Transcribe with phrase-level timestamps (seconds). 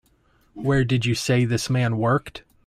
[0.55, 2.41] Where did you say this man worked?